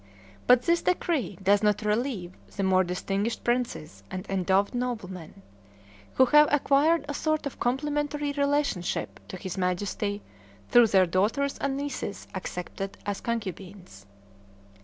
But 0.47 0.63
this 0.63 0.81
decree 0.81 1.37
does 1.43 1.61
not 1.61 1.83
relieve 1.83 2.33
the 2.55 2.63
more 2.63 2.83
distinguished 2.83 3.43
princes 3.43 4.01
and 4.09 4.25
endowed 4.31 4.73
noblemen, 4.73 5.43
who 6.15 6.25
have 6.25 6.51
acquired 6.51 7.05
a 7.07 7.13
sort 7.13 7.45
of 7.45 7.59
complimentary 7.59 8.31
relationship 8.31 9.19
to 9.27 9.37
his 9.37 9.59
Majesty 9.59 10.23
through 10.69 10.87
their 10.87 11.05
daughters 11.05 11.59
and 11.59 11.77
nieces 11.77 12.27
accepted 12.33 12.97
as 13.05 13.21
concubines. 13.21 14.07